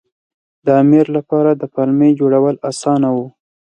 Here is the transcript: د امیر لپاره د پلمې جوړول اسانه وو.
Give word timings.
د 0.65 0.67
امیر 0.81 1.05
لپاره 1.17 1.51
د 1.55 1.63
پلمې 1.73 2.09
جوړول 2.19 2.55
اسانه 2.69 3.09
وو. 3.15 3.27